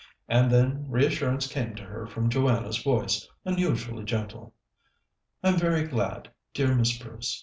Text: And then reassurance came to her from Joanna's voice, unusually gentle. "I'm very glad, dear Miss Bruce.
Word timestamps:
And 0.27 0.49
then 0.49 0.89
reassurance 0.89 1.45
came 1.45 1.75
to 1.75 1.83
her 1.83 2.07
from 2.07 2.27
Joanna's 2.27 2.81
voice, 2.81 3.29
unusually 3.45 4.03
gentle. 4.03 4.55
"I'm 5.43 5.57
very 5.59 5.83
glad, 5.87 6.31
dear 6.55 6.73
Miss 6.73 6.97
Bruce. 6.97 7.39